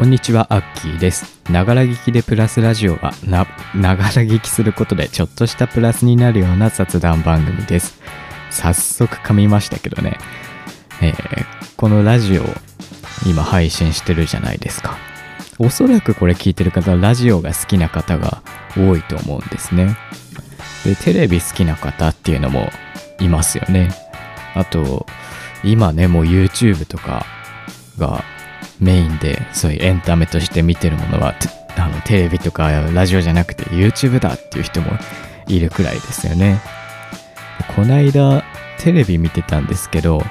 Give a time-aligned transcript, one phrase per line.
[0.00, 1.42] こんにちは、アッキーです。
[1.50, 8.00] ながら聞きでプラスラジオはな、ながら聞きすることでちょっとしたプラスになるような雑談番組です。
[8.50, 10.16] 早速噛みましたけどね、
[11.02, 11.44] えー
[11.76, 12.44] このラジオ
[13.26, 14.96] 今配信してるじゃないですか。
[15.58, 18.42] おそらくこれ聞いてる方はラジオが好きな方が
[18.74, 19.98] 多いと思うんですね。
[20.82, 22.70] で、テレビ好きな方っていうのも
[23.18, 23.90] いますよね。
[24.54, 25.04] あと、
[25.62, 27.26] 今ね、もう YouTube とか
[27.98, 28.24] が
[28.80, 31.34] メインでそういうエンタメとして見てるものは
[31.76, 34.92] あのテレビとかラジオじゃなくて YouTube だっていう人も
[35.46, 36.60] いるくらいですよね。
[37.76, 38.42] こないだ
[38.78, 40.22] テレビ見てたんですけど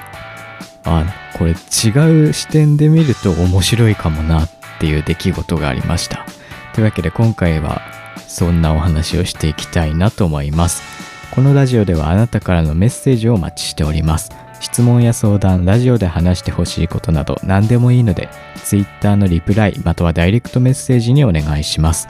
[0.84, 1.04] あ
[1.38, 6.26] これ違う視点で見ると面白いかもなっていう出来事がありました。
[6.74, 7.80] というわけで今回は
[8.26, 10.82] そんなお話をしていきたいなと思います。
[11.30, 14.30] このラジオではあなたからのメッセージをお待ちしております。
[14.60, 18.28] 質問や相談、ラジオで話してほしいことなど何でもいいので、
[18.62, 22.08] Twitter のリプライまたはダイレクトメッセージにお願いします。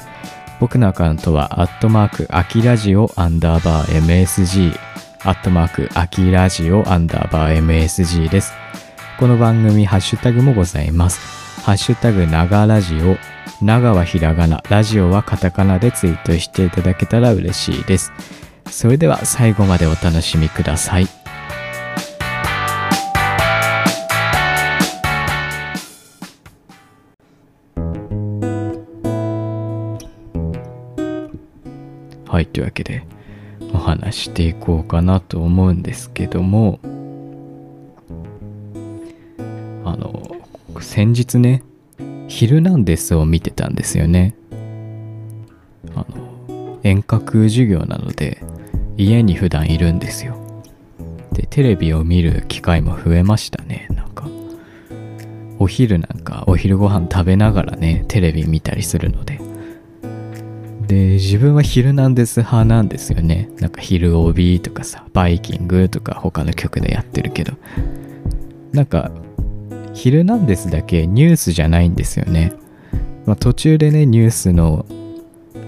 [0.58, 4.76] 僕のアカウントは、アットマーク、アキラジオアンダーバー MSG、
[5.22, 8.52] アットマーク、アキラジオアンダーバー MSG です。
[9.18, 11.62] この番組、ハッシュタグもございます。
[11.62, 13.16] ハッシュタグ、ながラジオ、
[13.64, 18.12] 長はひらがな、ラジオはカタカナでツイートしていただけたら嬉しいです。
[18.68, 21.19] それでは最後までお楽しみください。
[32.30, 33.02] はい、というわけで
[33.74, 36.78] お話していこうかなと思うんですけども、
[39.84, 40.36] あの、
[40.80, 41.64] 先日ね、
[42.28, 44.36] ヒルナンデスを見てたんですよね。
[45.96, 48.40] あの、遠隔授業なので、
[48.96, 50.36] 家に普段いるんですよ。
[51.32, 54.28] で、テレビを見る機会も増えましたね、なんか。
[55.58, 59.39] お昼なんか、お昼ご飯食べながらね、テレビ見たりするので。
[60.90, 63.48] で、自分はヒルナンデス派なんですよね。
[63.60, 67.52] なんか、昼帯とかさ、バイキングとか他の曲でやってるけど。
[68.72, 69.12] なんか、
[69.94, 72.52] ヒルナンデスだけニュースじゃないんですよね。
[73.24, 74.84] まあ、途中でね、ニュースの、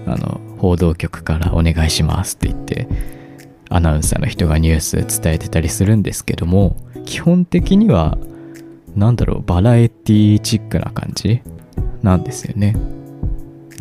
[0.05, 2.89] あの、報道局からお願いしますって言って、
[3.69, 6.75] アナウンサーの人がニュース伝えてたりするんですけども、
[7.05, 8.17] 基本的には、
[8.93, 11.41] なんだろう、バラエティチックな感じ
[12.01, 12.75] なんですよね。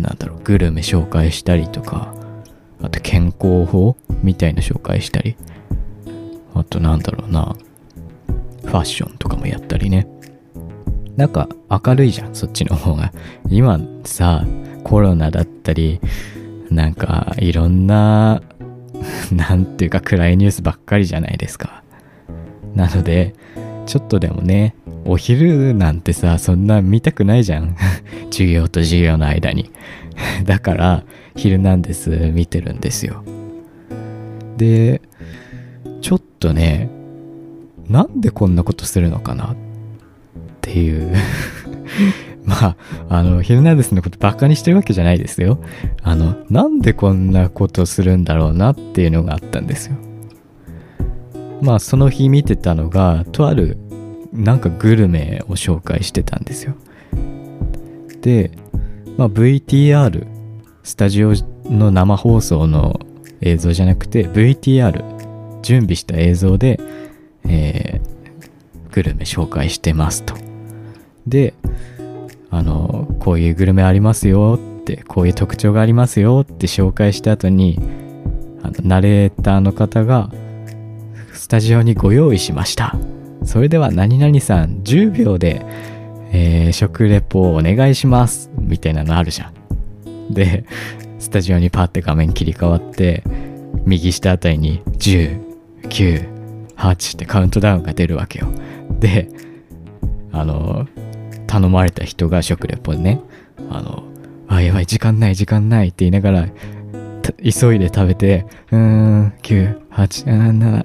[0.03, 2.13] なんだろう、グルメ紹介したりとか、
[2.83, 5.37] あと健康法みたいな紹介したり、
[6.55, 7.57] あとなんだろうな、
[8.65, 10.07] ファッションとかもやったりね。
[11.17, 13.13] なんか明るいじゃん、そっちの方が。
[13.49, 14.45] 今さ、
[14.83, 16.01] コロナだったり、
[16.71, 18.43] なんかいろんな、
[19.31, 21.83] なんていうか暗いニュースばっかりじゃないですか。
[22.75, 23.35] なので、
[23.87, 27.77] ちょっとでもね、お昼なんてさ、そんな見たくないじゃん。
[28.31, 29.71] 授業と授業の間に。
[30.45, 31.05] だから、
[31.37, 33.25] 昼なんです見てるんですよ。
[34.57, 35.03] で、
[36.01, 36.91] ちょっとね、
[37.89, 39.53] なんでこんなことするのかな？
[39.53, 39.57] っ
[40.61, 41.15] ていう。
[42.45, 42.77] まあ、
[43.09, 45.61] あの、ヒルナンデスのことバカにしてるわけじゃないですよ。
[46.03, 49.97] あの、なんでこんなことするんだろうなっていうのがあったんですよ。
[51.63, 53.79] まあ、その日見てたのが、とある、
[54.33, 56.75] なんかグルメを紹介してたんですよ。
[58.21, 58.51] で、
[59.17, 60.27] まあ、VTR、
[60.83, 61.33] スタジオ
[61.65, 63.01] の生放送の
[63.41, 66.79] 映像じゃなくて、VTR、準備した映像で、
[67.45, 68.13] えー
[68.93, 70.35] グルメ紹介してますと。
[71.27, 71.55] で、
[72.51, 77.81] あの、こういうグルメありますよって、こういう特徴がありますよって紹介した後に、
[78.63, 80.31] あのナレーターの方が、
[81.43, 82.95] スタジオにご用意しました。
[83.45, 85.67] それでは何々さん10秒で、
[86.31, 88.49] えー食レポをお願いします。
[88.57, 89.53] みたいなのあるじゃ
[90.09, 90.33] ん。
[90.33, 90.65] で、
[91.19, 93.25] スタジオにパッて画面切り替わって、
[93.85, 95.41] 右下あたりに10、
[95.89, 98.47] 9、8ってカウントダウンが出るわけよ。
[99.01, 99.29] で、
[100.31, 100.87] あの、
[101.49, 103.21] 頼まれた人が食レポでね、
[103.69, 104.05] あの、
[104.47, 106.49] あ、やばい、時間ない、時間ないって言いながら、
[107.23, 110.05] 急いで食べて、うーん、9、8、あ、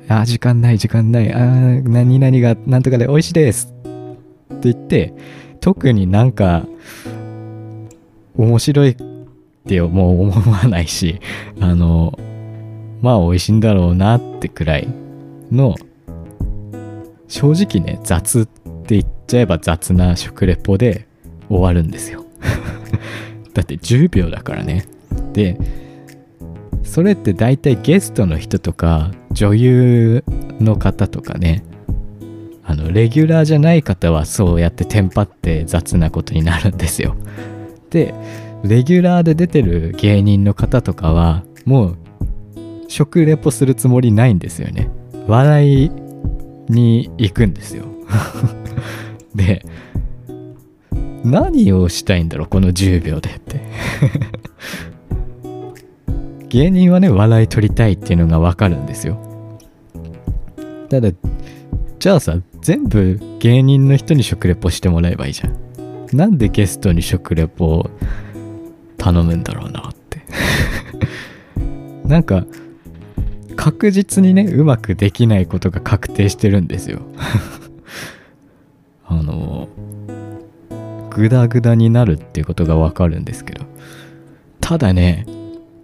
[0.07, 3.73] 7、あ、時間ない、時間ない、あ、何々がなんとかで美味しいです
[4.53, 5.13] って言って、
[5.59, 6.65] 特になんか、
[8.37, 8.95] 面白いっ
[9.67, 11.19] てもう思わないし、
[11.59, 12.17] あの、
[13.01, 14.87] まあ美味しいんだろうなってくらい
[15.51, 15.75] の、
[17.27, 21.07] 正直ね、雑って言っちゃえば雑な食レポで
[21.49, 22.25] 終わるんですよ。
[23.53, 24.85] だって10秒だからね。
[25.33, 25.57] で、
[26.87, 30.23] それって大体ゲストの人とか女優
[30.59, 31.63] の方とかね、
[32.63, 37.15] あのレギュラーじゃない方はそうやってテンパって雑なことになるんですよ。
[37.89, 38.15] で
[38.63, 41.97] レギュラーで出てる芸人の方とかはもう
[42.87, 44.89] 食レポするつもりないんですよね。
[45.27, 45.91] 笑い
[46.69, 47.85] に行くんですよ。
[49.35, 49.63] で
[51.23, 53.61] 何をしたいんだろうこの10秒でって。
[56.49, 59.17] 芸人はね笑い取りたいっていうのがわかるんですよ。
[60.89, 61.11] ただ
[61.99, 65.57] じゃあさ全部芸人の人に食レポしてもらえばいいじゃん。
[66.13, 67.89] なんでゲストに食レポを
[68.97, 70.21] 頼むんだろうなって。
[72.07, 72.45] なんか
[73.55, 77.01] 確実にねうまくできないことが確定してるんですよ。
[79.05, 79.67] あの
[81.09, 83.65] グダグダになるっていうことがわかるんですけど。
[84.61, 85.25] ただね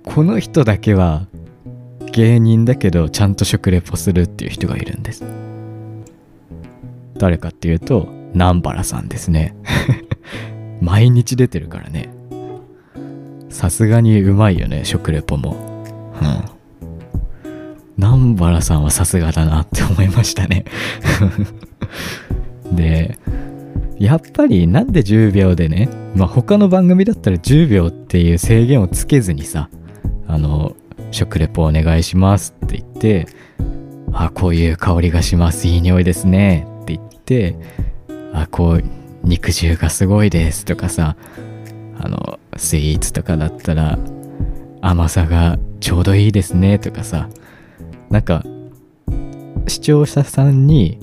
[0.05, 1.27] この人だけは
[2.11, 5.23] 芸人だけどちゃんと食レポするっていう人がいるんです。
[7.17, 9.55] 誰かっていうと南原さんですね。
[10.81, 12.09] 毎日出てるからね。
[13.49, 15.55] さすがにうまいよね食レポも。
[16.21, 16.53] うん。
[17.97, 20.65] 南原さんはさすがだなって思いましたね。
[22.73, 23.17] で
[23.99, 29.69] やっぱりなんで10秒でねまあ他の番組だったら10秒っていう制限をつけずにさ
[30.33, 30.75] あの
[31.11, 33.27] 食レポお願いしますって言って
[34.11, 35.67] あこういう香りがします。
[35.67, 36.65] いい匂いですね。
[36.81, 37.55] って言って
[38.33, 38.83] あこう
[39.23, 41.15] 肉汁がすごいですとかさ
[41.99, 43.99] あのスイーツとかだったら
[44.81, 47.29] 甘さがちょうどいいですねとかさ
[48.09, 48.43] なんか
[49.67, 50.97] 視聴者さんに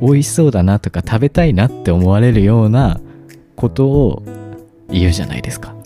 [0.00, 3.00] 美味しそうだなとか食べたいなって思われるような
[3.54, 4.22] ことを
[4.90, 5.76] 言うじゃないですか。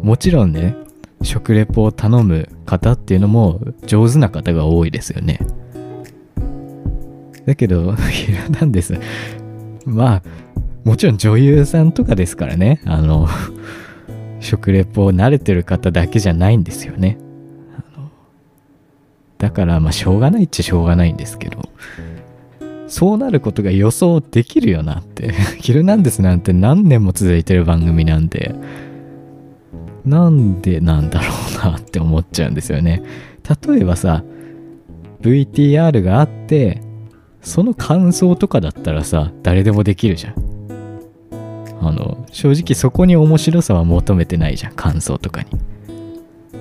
[0.00, 0.76] もちろんね
[1.24, 5.40] 食レポを頼む方っていうのも上手な方が多いですよね。
[7.46, 8.98] だけど「ヒルナンデス」
[9.84, 10.22] まあ
[10.84, 12.80] もちろん女優さんとかですからね。
[12.84, 13.28] あの
[14.40, 17.18] 食レポを慣れてる方だけじゃないんですよね。
[19.38, 21.68] だからまあしょうがないっちゃしょうがないんですけど。
[22.86, 28.54] そうなることが予想できるよなって「ヒルナンデス」なんて何年も続いてる番組なんで。
[30.04, 31.32] なんでなんだろ
[31.66, 33.02] うなって思っちゃうんですよね。
[33.66, 34.22] 例えばさ
[35.22, 36.82] VTR があって
[37.40, 40.34] その感想とかだったらさ誰でもできるじゃん。
[41.80, 45.48] あの正直そこに面白さは求めてないじゃん感想とかに。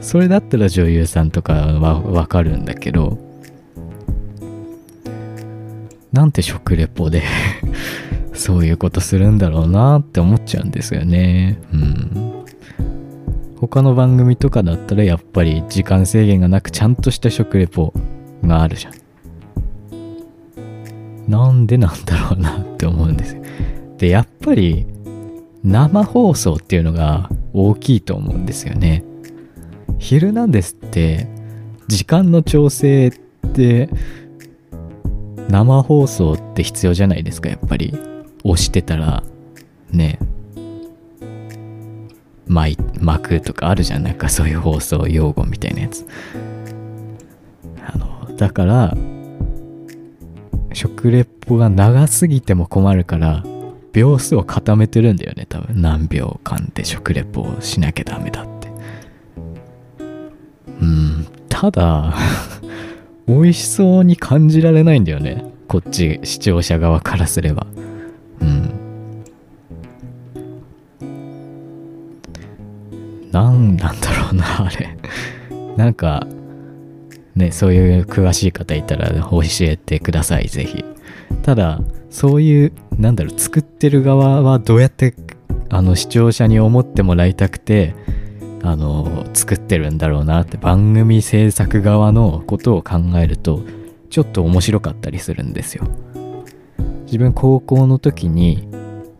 [0.02, 3.18] それだったら女優さんとかはわかるんだけど
[6.12, 7.24] なんて食レポで
[8.34, 11.60] そういうことするんだろうなって思っちゃうんですよね。
[11.74, 12.43] うん。
[13.68, 17.94] 他の番組とかだったらやっぱり時間制限がなくちゃんとした食レポ
[18.44, 18.94] があるじゃん。
[21.30, 23.44] なんでなんだろうなって思うんですよ。
[23.98, 24.86] でやっぱり
[25.64, 29.06] 生放送っていうのが大きいと思うんですよね。
[29.98, 31.30] 昼なんですって
[31.88, 33.12] 時間の調整っ
[33.52, 33.90] て
[35.48, 37.94] 生放送って必要じゃないですかやっぱり。
[38.44, 39.24] 押してたら
[39.92, 40.20] ね。
[42.54, 44.04] 巻くとかあるじゃん。
[44.04, 46.06] なんかそういう放送用語みたいなやつ。
[47.86, 48.96] あのだから
[50.74, 53.44] 食レポが長すぎても困るから
[53.92, 55.82] 秒数を固めてるんだよね多分。
[55.82, 58.72] 何秒間で食レポをしなきゃダメだって。
[60.82, 62.14] うんただ
[63.28, 65.46] 美味しそうに感じられないんだよね。
[65.68, 67.66] こっち視聴者側からすれば。
[68.42, 68.83] うん。
[73.34, 74.96] 何なんだろうな あれ。
[75.76, 76.28] なんか
[77.36, 80.86] ねそういう詳しい方いたら教えてくださいぜひ。
[81.42, 85.16] ただそういうなんだろう作ってる側はどうやって
[85.70, 87.96] あの視聴者に思ってもらいたくて
[88.62, 93.62] あの作ってるんだろうなって番組制作側のことを考えると
[94.12, 95.88] ちょっと面白かったりするんですよ。
[97.06, 98.68] 自分高校の時に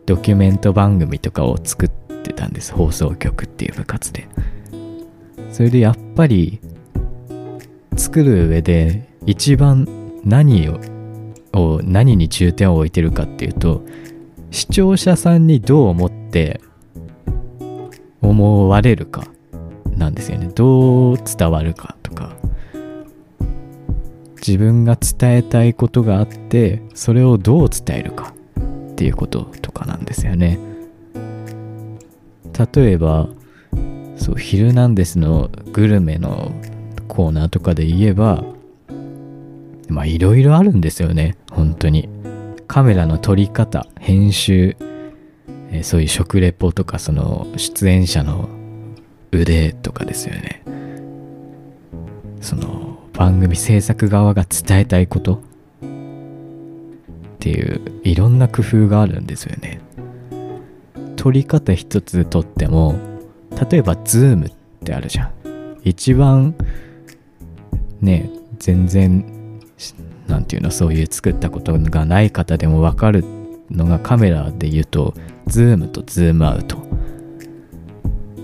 [0.06, 2.03] ドキュメント番組とかを作って
[2.34, 2.72] たんです。
[2.72, 4.28] 放送局っていう部活で。
[5.50, 6.60] それでやっぱり
[7.96, 9.86] 作る上で一番
[10.24, 10.80] 何を
[11.52, 13.84] を何に重点を置いてるかっていうと
[14.50, 16.60] 視聴者さんにどう思って
[18.20, 19.28] 思われるか
[19.96, 20.48] なんですよね。
[20.48, 22.34] どう伝わるかとか。
[24.46, 28.34] 自分が伝えたいことがあってそれをどう伝えるか
[28.92, 30.58] っていうこととかなんですよね。
[32.58, 33.28] 例えば
[34.16, 36.52] そう「ヒルナンデス」のグルメの
[37.08, 38.44] コーナーとかで言えば
[39.88, 41.36] まあいろいろあるんですよね。
[41.50, 42.08] 本当に。
[42.66, 44.76] カメラの撮り方編集、
[45.70, 48.48] えそういう食レポとかその出演者の
[49.30, 50.62] 腕とかですよね。
[52.40, 55.38] その番組制作側が伝えたいことっ
[57.38, 59.80] ていういろんな工夫があるんですよね。
[61.24, 62.96] 撮り方一つとっても
[63.70, 64.52] 例えばズームっ
[64.84, 65.32] てあるじゃん。
[65.82, 66.54] 一番
[68.02, 68.28] ね
[68.58, 69.24] 全然
[70.26, 73.24] なんていうのそういう作ったことがない方でも分かる
[73.70, 75.14] のがカメラで言うと
[75.46, 76.76] ズームとズームアウト。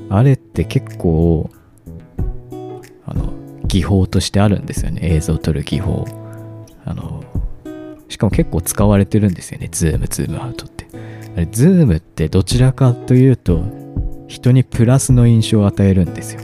[0.08, 1.50] あれって結構
[3.04, 3.34] あの
[3.66, 5.00] 技法としてあるんですよね。
[5.02, 6.06] 映像を撮る技法。
[6.86, 7.22] あの
[8.08, 9.68] しかも結構使われてるんですよね。
[9.70, 10.79] ズームズームアウトって。
[11.46, 13.64] ズームってどちらかというと
[14.28, 16.42] 人にプラスの印象を与えるんですよ。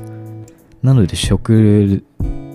[0.82, 2.04] なので食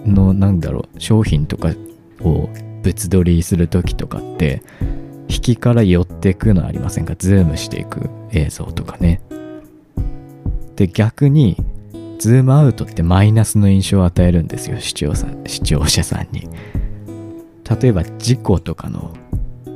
[0.06, 1.74] のなんだろう商品とか
[2.22, 2.50] を
[2.84, 4.62] 物撮りする時とかって
[5.28, 7.16] 引きから寄っていくのありませんか？
[7.18, 9.22] ズームしていく映像とかね。
[10.76, 11.58] で逆に
[12.20, 16.50] ズームアウトってマイナスの印象を与えるんですよ視聴者視聴者さんに。
[17.82, 19.14] 例えば事故とかの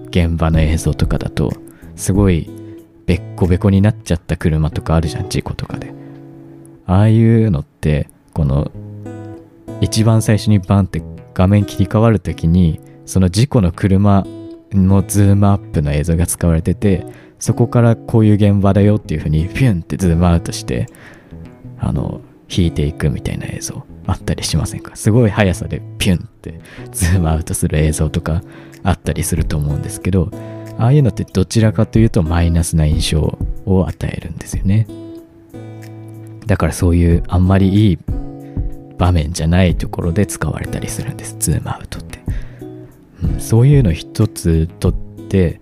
[0.10, 1.54] 現場の映像とかだと
[1.96, 2.50] すごい
[3.06, 5.94] べっこべこになっちゃった車とかあるじゃん事故とかで。
[6.88, 8.72] ああいうのってこの
[9.82, 11.02] 一番最初にバンって
[11.34, 14.26] 画面切り替わる時にその事故の車
[14.72, 17.06] のズームアップの映像が使われてて
[17.40, 20.86] そこからこういう現場だよっていう風にピュンってズームアウトして
[21.80, 24.96] あの引いていくみたいな映像あったりしませんか？
[24.96, 26.60] すごい速さでピュンって
[26.92, 28.44] ズームアウトする映像とか
[28.84, 30.30] あったりすると思うんですけど
[30.78, 34.88] ああいうのってどちらかというとマイナスな印象を与えるんですよね。
[36.46, 38.00] だからそういうあんまりいい
[38.98, 41.36] 場面じゃないところで使われたりするんです。
[41.40, 42.20] ズームアウトって、
[43.24, 44.94] うん、そういうの一つとっ
[45.30, 45.60] て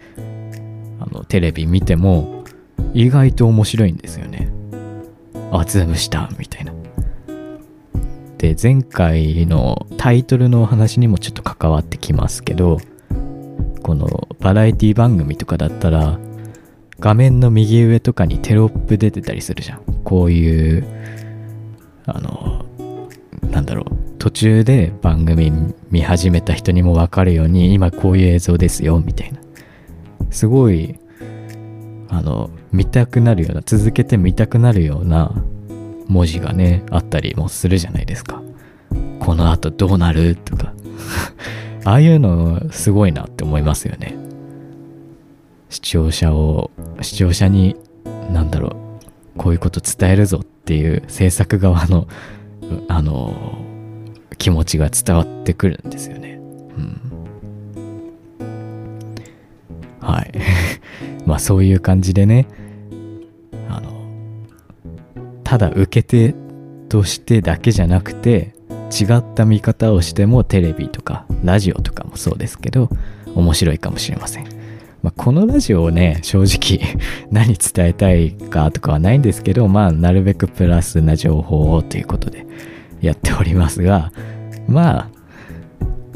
[1.00, 2.44] あのテレビ見ても
[2.94, 4.50] 意外と面白いんですよね。
[5.52, 6.74] あズームしたみたいな。
[8.38, 12.80] で前回のタイトルのお話にもちょっと関わってきますけど
[13.84, 16.18] このバラエティ番組とかだったら
[17.00, 19.82] 画面の右上とかにテロップ出てたりするじゃん。
[20.04, 20.86] こういう
[22.06, 22.66] あの
[23.52, 23.86] なんだろう。
[24.20, 25.52] 途中で番組
[25.92, 29.40] 見始めた人にも分かるように今こういう映像ですよみたいな。
[30.32, 30.98] すごい
[32.08, 35.34] あの見たくなるような続けて見たくなるような
[36.08, 38.42] 文字がねあったりもするじゃないですか。
[39.20, 40.36] この後どうなる？
[40.36, 40.74] とか。
[41.86, 44.16] ああいうのすごいなって思いますよね
[45.70, 46.72] 視聴者を
[47.02, 47.76] 視聴者に
[48.32, 52.08] 何だろうこういうこと伝えるぞっていう制作側の
[52.88, 53.58] あの
[54.38, 56.34] 気持ちが伝わってくるんですよね。
[56.34, 57.02] うん、
[60.00, 60.32] はい。
[61.26, 62.48] まあそういう感じでね、
[63.70, 63.92] あの、
[65.44, 66.36] ただ受け手
[66.90, 68.53] としてだけじゃなくて、
[68.94, 72.90] 違った見方をしてもテレビとかラジオとかもそうですけど、
[73.36, 74.46] 面白いかもしれません。
[75.02, 76.80] まあ、このラジオをね、正直
[77.32, 82.46] 何伝えたいかとかはないんですけど、まあ、なるべくプラスな情報をということで
[83.02, 84.12] やっておりますが、
[84.68, 85.10] まあ、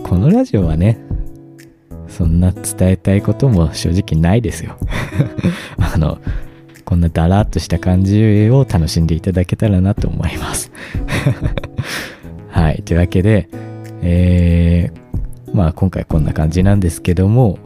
[0.04, 1.00] このラジオはね、
[2.08, 4.78] そんな伝えたいことも正直ないですよ。
[5.78, 6.20] あの、
[6.86, 10.72] こんなだらっとした感じを楽しんでいただけたらなと思います。
[12.58, 12.82] はい。
[12.82, 13.50] というわけで、
[14.02, 17.60] えー、まあ今回こんな感じなんですけども、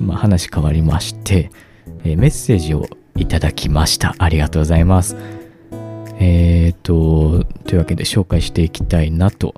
[0.00, 1.50] まあ、話変わりまして、
[2.04, 2.86] えーメッセージを
[3.16, 4.14] いただきました。
[4.18, 5.16] ありがとうございます。
[6.20, 9.52] えーと、というわけで紹介していきたいなと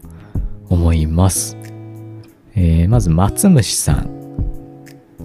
[0.71, 1.59] 思います。
[2.57, 4.11] えーまず、松虫さん、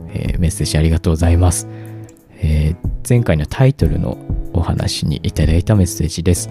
[0.10, 1.70] えーメッセージありがとうございます。
[2.42, 2.76] えー
[3.08, 4.18] 前回のタイトルの
[4.54, 6.50] お話にいただいたメッセージです。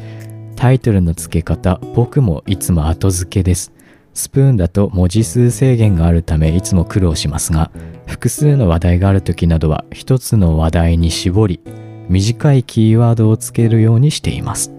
[0.57, 3.73] タイトルの付け方、僕もいつも後付けです。
[4.15, 7.71] スプーンだと文字数制限があるためいつも苦労しますが、
[8.07, 11.61] 複数の話題がある時などは一つの話題に絞り、
[12.09, 14.73] 短いキーワードをつけるようにしています。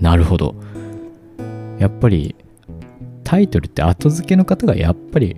[0.00, 0.54] なるほど。
[1.78, 2.34] やっぱり
[3.24, 5.36] タイトルって後付けの方がやっぱり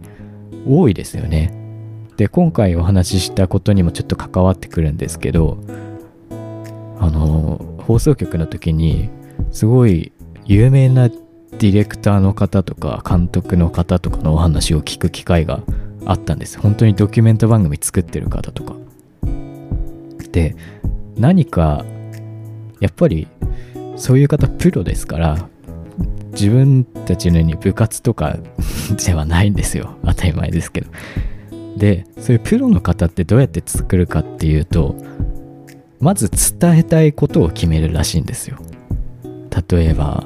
[0.66, 1.52] 多いですよね。
[2.16, 5.59] で、今回お話ししたことにもちょっと関わってくるんですけど、
[7.00, 9.11] あの、放送局の時に
[9.53, 10.12] すごい
[10.45, 15.62] 有名なディレクターの方とか監督の方とかのお話を聞く機会が
[16.05, 16.59] あったんです。
[16.59, 18.75] 本当にドキュメント番組作ってる方とか。
[20.33, 20.57] で、
[21.17, 21.85] 何か、
[22.81, 23.29] やっぱり
[23.97, 25.49] そういう方プロですから、
[26.33, 28.37] 自分たちのように部活とか
[29.07, 29.97] ではないんですよ。
[30.05, 30.88] 当たり前ですけど。
[31.76, 34.97] でそういうプロの方ってどうやって作るかっていうと
[36.00, 38.59] まず伝えたいことを決めるらしいんですよ
[39.70, 40.25] 例えば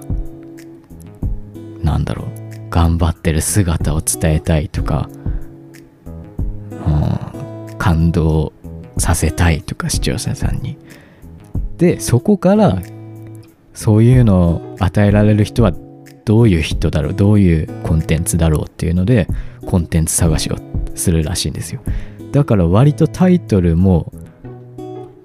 [1.82, 5.08] なんだろう頑張ってる姿を伝えたいとか、
[6.70, 8.52] うん、感動
[8.98, 10.76] させたいとか視聴者さんに。
[11.76, 12.82] でそこから
[13.72, 15.72] そういうのを与えられる人は
[16.24, 19.28] どういう人だろうどういうコンテンツだろうっていうので
[19.64, 20.56] コンテンツ探しを
[20.94, 21.80] するらしいんですよ。
[22.32, 24.12] だから割とタイトルも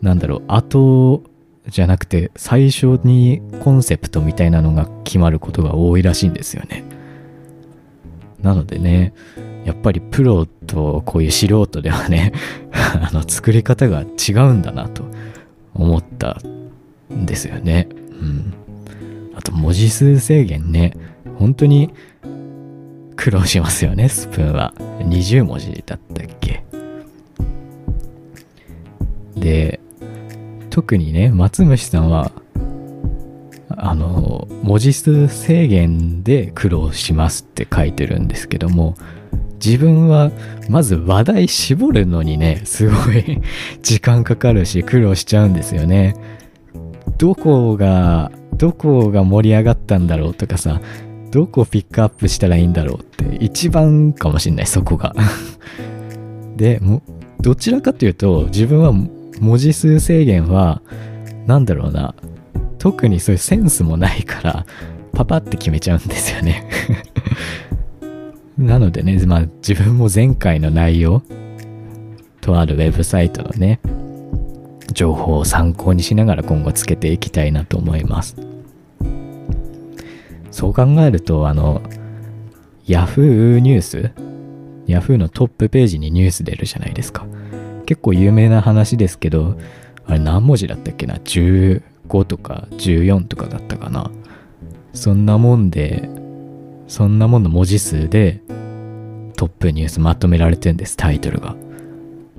[0.02, 1.24] なんだろう後
[1.68, 6.84] じゃなくて最初にコンセプトみたいなのが決まることが多いらしいんですよね。
[8.42, 9.14] なのでね
[9.66, 12.34] やっぱりプロとこういう素人ではね
[12.74, 15.04] あの作り方が違うんだなと
[15.74, 16.42] 思った
[17.14, 17.88] んですよね。
[17.92, 18.54] うん。
[19.36, 20.94] あと文字数制限ね。
[21.40, 21.92] 本当に
[23.16, 24.74] 苦労しますよねスプーンは。
[25.00, 26.64] 20文字だったっけ。
[29.36, 29.80] で
[30.74, 32.32] 特にね松虫さんは
[33.70, 38.96] あの文字数制限で苦労しますって書いてるんですけども
[39.64, 40.32] 自分は
[40.70, 43.40] まず話題絞るのにねすごい
[43.84, 46.16] 時間かかるし苦労しちゃうんですよね。
[47.20, 50.82] どこがどこが盛り上がったんだろうとかさ
[51.30, 55.14] どこをピックアップしたらいいんだろうって一番かもしんないそこが。
[56.58, 57.04] でも
[57.42, 58.92] どちらかというと自分は
[59.40, 60.82] 文字数制限は
[61.46, 62.16] 何だろうな。
[62.80, 64.66] 特にそういうセンスもないから
[65.14, 66.70] パパって決めちゃうんですよね。
[68.58, 71.24] なのでね、まあ自分も前回の内容
[72.42, 73.80] とあるウェブサイトのね
[74.92, 78.36] 情報を参考にしながら今後つけていきたいなと思います。
[80.52, 81.82] そう考えるとあの
[82.86, 84.12] Yahoo ニュース
[84.88, 87.26] ？Yahoo のトップページにニュース出るじゃないですか。
[87.86, 89.58] 結構有名な話ですけど
[90.06, 91.82] あれ何文字だったっけな？15
[92.26, 94.12] とか14とかだったかな？
[94.94, 96.10] そんなもんで
[96.88, 98.42] そんなもんの文字数で
[99.36, 101.56] トップニュースまとめられてるんですタイトルが。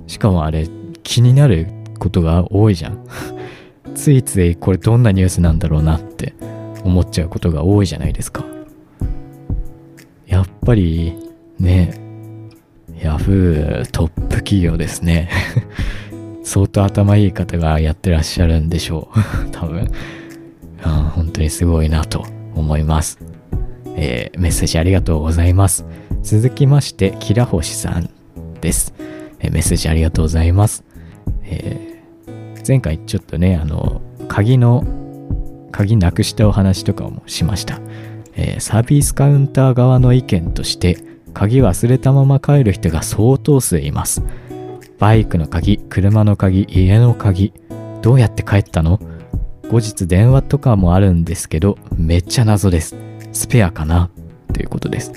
[0.07, 0.67] しかもあれ
[1.03, 1.67] 気になる
[1.99, 3.05] ことが多いじゃん。
[3.95, 6.33] ついついこれどんなニュースなんだろうなって
[6.83, 8.45] 思っちゃうことが多いじゃないですか。
[10.27, 11.15] やっぱり
[11.59, 11.99] ね
[13.01, 15.29] ヤフートップ企業ですね
[16.43, 19.19] 相当頭いい方がやってらっしゃるんでしょう
[19.51, 19.91] 多分
[21.15, 23.19] 本当にすごいなと思います
[23.97, 25.85] えー、メッセージありがとうございます。
[26.21, 28.09] 続きまして、キラホシさん
[28.59, 28.93] です。
[29.39, 30.83] えー、メッセージありがとうございます。
[31.43, 34.85] えー、前回ちょっとね、あの、鍵の、
[35.71, 37.79] 鍵なくしたお話とかもしました。
[38.37, 40.97] えサービスカウンター側の意見として、
[41.35, 44.23] 鍵忘れたまま帰る人が相当数います。
[44.97, 47.53] バイクの鍵、車の鍵、家の鍵、
[48.01, 48.99] どうやって帰ったの？
[49.69, 52.95] 後日電話とかもあるんですけど、めっちゃ謎です。
[53.33, 54.09] スペアかな？
[54.53, 55.11] ということです。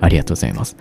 [0.00, 0.76] ありがとうございます。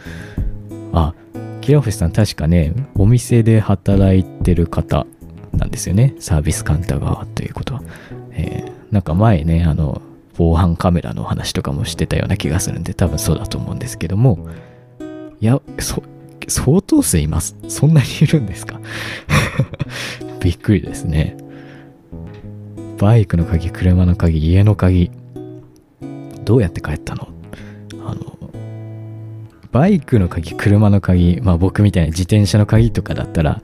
[0.93, 1.13] あ、
[1.61, 5.05] キラフシさん確かね、お店で働いてる方
[5.53, 6.15] なんですよね。
[6.19, 7.83] サービスカウンター側ということは。
[8.31, 10.01] えー、なんか前ね、あの、
[10.37, 14.47] 防犯カメラの話とかもしてたような気がするんで、多分そうだと思うんですけども、
[15.39, 16.03] いや、そ、
[16.47, 17.55] 相当数います。
[17.67, 18.79] そんなにいるんですか？
[20.41, 21.37] びっくりですね。
[22.97, 25.11] バイクの鍵、車の鍵、家の鍵、
[26.43, 27.27] どうやって帰ったの？
[28.05, 28.35] あの
[29.71, 33.61] バイクの鍵車の鍵まあ僕みたいな自転車の鍵とかだったら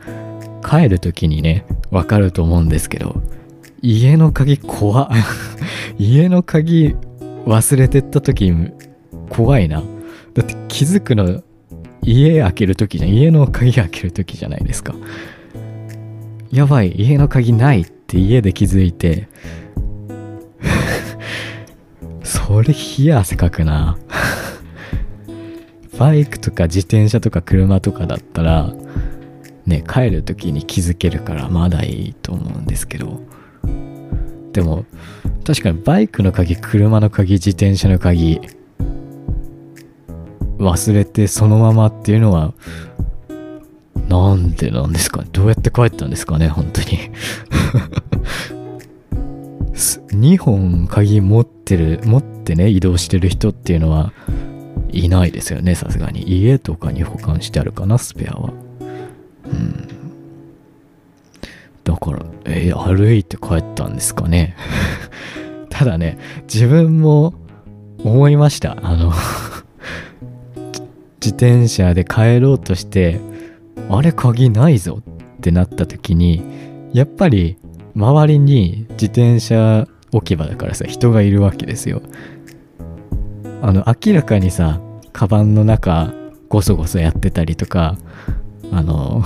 [0.68, 3.22] 帰る時にねわかると思うんですけど。
[3.82, 5.12] 家の鍵怖
[5.98, 6.96] 家の鍵
[7.46, 8.54] 忘れてった時
[9.30, 9.82] 怖いな。
[10.34, 11.42] だって気づくの
[12.04, 13.12] 家開ける時じゃん。
[13.12, 14.94] 家の鍵開ける時じゃないですか。
[16.52, 16.92] やばい。
[16.96, 19.28] 家の鍵ないって家で気づいて。
[22.24, 23.98] それ冷や汗かくな。
[25.98, 28.74] バイクとか自転車とか車とかだったら
[29.68, 33.22] ね帰る時に気づけるからまだいいと思うんですけど。
[34.54, 34.86] でも
[35.46, 38.42] 確かにバイクの鍵車の鍵自転車の鍵
[40.58, 42.54] 忘れてそのままっていうのは
[44.08, 45.30] なんでなんですかね？
[45.32, 46.50] どうやって帰ったんですかね？
[46.50, 46.88] 本当に。
[50.12, 54.14] 2本鍵持ってる持ってね移動してる人っていうのは
[54.90, 56.30] いないですよねさすがに。
[56.30, 58.54] 家とかに保管してあるかなスペアは。
[59.46, 59.88] うん。
[61.84, 64.56] だからえー、歩いて帰ったんですかね？
[65.70, 67.34] ただね自分も
[68.04, 68.78] 思いました。
[68.82, 69.12] あの
[71.24, 73.20] 自転車で帰ろうとして
[73.90, 75.02] あれ鍵ないぞ
[75.38, 76.42] ってなった時に
[76.94, 77.58] やっぱり
[77.96, 82.02] 周りに自転車置き場だからさ人がいるわけですよ。
[83.62, 84.80] あの明らかにさ
[85.14, 86.12] カバンの中
[86.50, 87.98] ゴソゴソやってたりとか
[88.72, 89.24] あの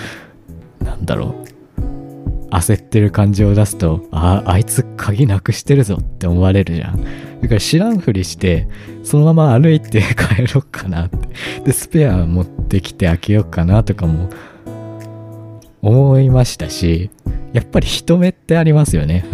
[0.84, 1.45] なんだろう。
[2.50, 7.00] 焦ってる感じを出すとああいつ鍵なくしてるぞって思われるじゃん。
[7.40, 8.68] だから知らんふりして
[9.02, 11.28] そのまま歩いて帰ろっかなって。
[11.64, 14.30] でスペア持ってきて開けようかなとかも
[15.82, 17.10] 思いましたし
[17.52, 19.24] やっぱり人目ってありますよね。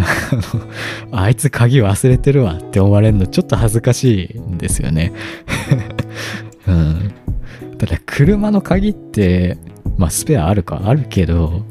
[1.11, 5.13] あいつ鍵忘れてるわって思われるのちょっと恥ずかしいんですよね。
[6.69, 7.13] うん。
[7.79, 9.59] ただ車の鍵って
[9.97, 11.65] まあスペアあるかあるけど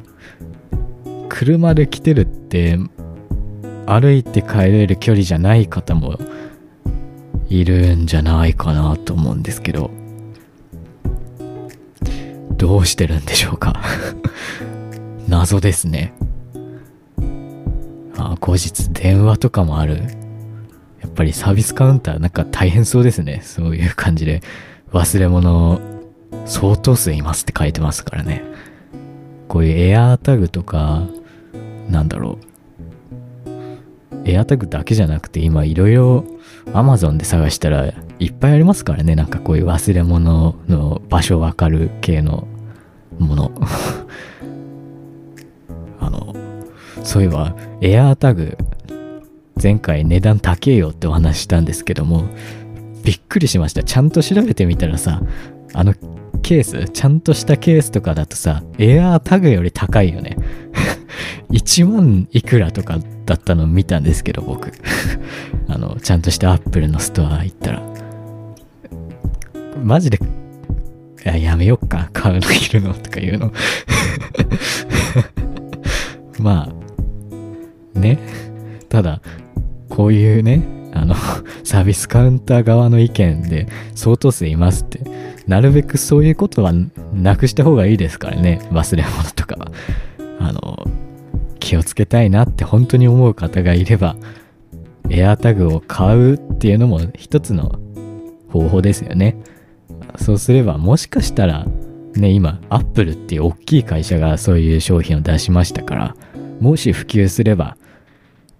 [1.34, 2.78] 車で来てるって
[3.88, 6.20] 歩いて帰れる距離じゃない方も
[7.50, 9.90] いるんじゃないかなと思うんですけど
[12.58, 13.82] どうしてるんでしょうか？
[15.28, 16.14] 謎ですね。
[18.18, 20.04] あ後日電話とかもある。
[21.02, 23.40] やっぱりサービスカウンターなんか大変そうですね。
[23.44, 24.42] そういう感じで。
[24.92, 25.80] 忘れ物
[26.46, 28.44] 相当数いますって書いてますからね。
[29.48, 31.04] こういうエアータグとか
[31.90, 32.52] なんだろう。
[34.26, 36.26] エアタグだけじゃなくて今いろいろ
[36.68, 39.16] Amazon で探したらいっぱいありますからね。
[39.16, 42.48] なんかこういう忘れ物の場所わかる系の
[43.18, 43.52] もの。
[46.00, 46.36] あの、
[47.04, 48.58] そういえばエアタグ
[49.62, 52.24] 前回値段高えよってお話したんですけども
[53.04, 53.84] びっくりしました。
[53.84, 55.22] ちゃんと調べてみたらさ、
[55.74, 55.94] あの
[56.42, 60.38] ケース、ちゃんとしたケースとかだとさ、エアータグより高いよね。
[61.52, 64.72] 1万いくらとかだったの見たんですけど、僕。
[65.68, 67.82] あの、ちゃんとしたアップルのストア行ったら。
[69.84, 73.54] マジで、いや、やめよっか、買うのいるのとか言うの。
[76.40, 76.70] ま
[77.96, 78.18] あ、ね。
[78.90, 79.22] ただ、
[79.90, 81.16] こういうね、あの、
[81.64, 85.02] サービスカウンター側の意見で相当数いますって、
[85.48, 86.74] なるべくそういうことは
[87.14, 89.72] なくした方がいいですからね、忘れ物とかは。
[90.40, 90.86] あの、
[91.62, 94.18] 気をつけたいなって本当に思う方がいれば、
[95.10, 97.80] エアタグを買うっていうのも一つの
[98.50, 99.38] 方法ですよね。
[100.18, 101.66] そうすればもしかしたら、
[102.16, 106.16] ね、今、アップルっていう大きい会社がそういう商品を出しましたから、
[106.60, 107.78] もし普及すれば、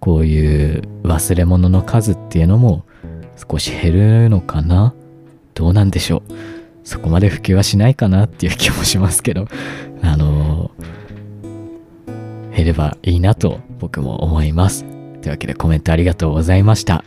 [0.00, 2.84] こういう忘れ物の数っていうのも
[3.36, 3.92] 少し減
[4.24, 4.94] るのかな？
[5.54, 6.32] どうなんでしょう？
[6.84, 9.46] そこまで普及はしないかなっていう気もしますけど、
[10.02, 11.01] あのー
[12.54, 14.84] 減ればいいなと僕も思います。
[15.22, 17.04] というわけでコメントありがとうございました。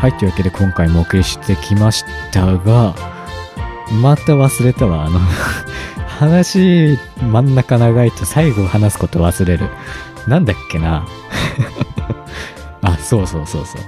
[0.00, 3.17] はい、というわけで今回もお送りしてきましたが、
[3.92, 5.04] また忘れたわ。
[5.04, 5.20] あの
[6.18, 9.68] 話真ん中長いと最後話すこと忘れる。
[10.26, 11.06] なんだっけな。
[12.82, 13.80] あ、そうそうそうそう。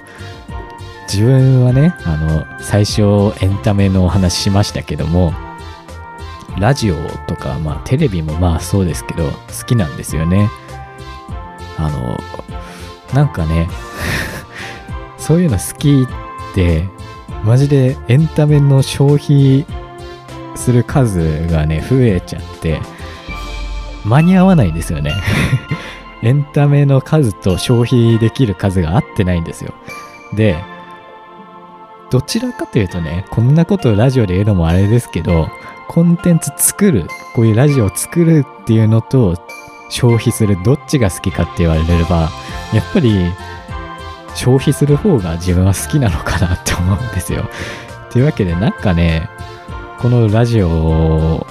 [1.12, 3.02] 自分はね、あの、最初
[3.40, 5.34] エンタメのお話しましたけども、
[6.58, 10.48] ラジオとか、まあテレビもまあそうですけど、好きなんですよね。
[11.78, 12.18] あの、
[13.12, 13.68] なんかね、
[15.18, 16.88] そういうの好きって、
[17.44, 19.66] マジでエンタメの消費
[20.54, 22.80] する数がね、増えちゃって、
[24.04, 25.12] 間に合わないんですよね
[26.22, 29.72] エンタメの数と消費できる数が合ってないんですよ。
[30.34, 30.62] で、
[32.10, 35.48] どちらかというとね、こんなことラジオで言うのもあれですけど、
[35.88, 39.36] コンテンツ作る、こういうラジオを作るっていうのと、
[39.88, 42.30] 消費する、どっちが好きかって言われれば、
[42.72, 43.32] やっぱり、
[44.34, 47.48] 消費する方が自分は好きなのかなって思うんですよ。
[48.10, 49.28] というわけで、なんかね、
[50.00, 51.46] このラジオ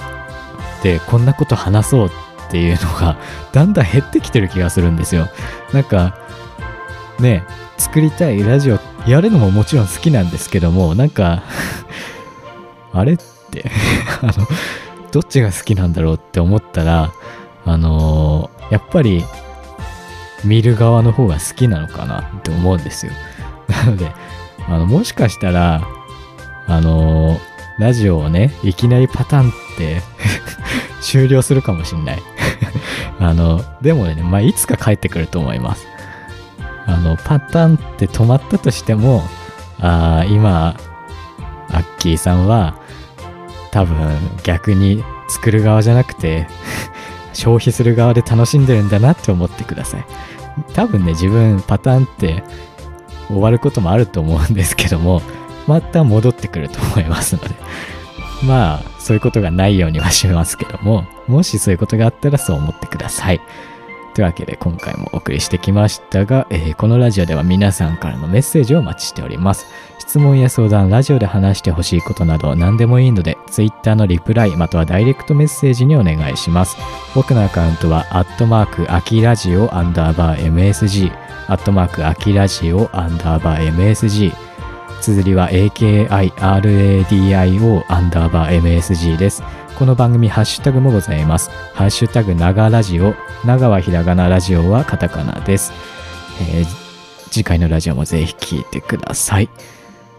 [0.82, 2.10] でこんなこと話そうっ
[2.50, 3.16] ていうのが
[3.52, 5.28] だんだん減ってきてる気がするんですよ。
[5.72, 6.16] なんか
[7.20, 7.44] ね
[7.78, 11.42] 作りたいラジオやるのももちろん好きなんですけどもなんか
[12.92, 13.70] あれって
[14.20, 14.32] あの
[15.12, 17.12] どっちが好きなんだろうって思ったら
[17.64, 19.24] あのー、やっぱり
[20.42, 23.12] 見る側の方が好きなのかなって思うんですよ。
[23.68, 24.10] なので
[24.68, 25.82] あのもしかしたら
[26.66, 27.49] あのー
[27.80, 30.02] ラジオをね、いきなりパタンって
[31.00, 32.22] 終了するかもしんない
[33.18, 35.86] あの、でもね、まあ、いつか帰ってくると思います。
[36.86, 39.24] あの、パタンって止まったとしても、
[39.80, 40.76] あ今、
[41.72, 42.74] アッキーさんは
[43.70, 43.96] 多分
[44.42, 46.46] 逆に作る側じゃなくて
[47.32, 50.04] 消費する側で楽しんでるんだなって思ってください
[50.74, 52.42] 多分ね自分パターンって
[53.28, 55.22] 終わることもあると思うんですけども
[55.70, 57.54] また戻ってくると思いますので。
[58.42, 63.40] まあそういうことがないようにはしますけどももしそういうことがあったらそう思ってください。
[64.14, 69.66] というわけで今回もお送りしてきましたが、えー、このラジオでは皆さんからのメッセージをお待ちしております。
[69.98, 76.76] 質問や相談、ラジオで話してほしいことなど何でもいいので Twitter のリプライまたはダイレクトメッセージにお願いします。
[77.14, 81.12] 僕のアカウントはアットマークアキラジオアンダーバー MSG
[81.46, 84.49] アットマークアキラジオアンダーバー MSG
[85.00, 86.10] 綴りは AKIRADIO
[87.88, 89.42] アンダーバー MSG です
[89.80, 91.48] この番組ハッシュタグもございます。
[91.72, 93.14] ハッシュタグ長ラジオ、
[93.46, 95.72] 長はひらがなラジオはカタカナです。
[96.38, 96.66] えー、
[97.30, 99.48] 次回のラジオもぜひ聴いてください。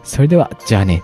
[0.01, 1.03] それでは、じゃあね。